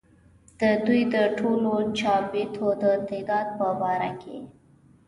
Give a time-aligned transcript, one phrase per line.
[0.59, 4.37] ددوي د ټولو چابېتو د تعداد پۀ باره کښې